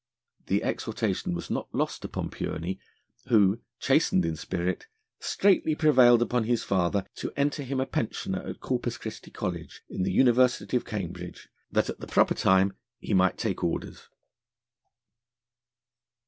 The 0.47 0.63
exhortation 0.63 1.35
was 1.35 1.51
not 1.51 1.75
lost 1.75 2.03
upon 2.03 2.31
Pureney, 2.31 2.79
who, 3.27 3.59
chastened 3.79 4.25
in 4.25 4.35
spirit, 4.35 4.87
straightly 5.19 5.75
prevailed 5.75 6.23
upon 6.23 6.45
his 6.45 6.63
father 6.63 7.05
to 7.17 7.31
enter 7.37 7.61
him 7.61 7.79
a 7.79 7.85
pensioner 7.85 8.41
at 8.41 8.61
Corpus 8.61 8.97
Christi 8.97 9.29
College 9.29 9.83
in 9.91 10.01
the 10.01 10.11
University 10.11 10.75
of 10.75 10.85
Cambridge, 10.85 11.49
that 11.71 11.87
at 11.87 11.99
the 11.99 12.07
proper 12.07 12.33
time 12.33 12.73
he 12.97 13.13
might 13.13 13.37
take 13.37 13.63
orders. 13.63 14.09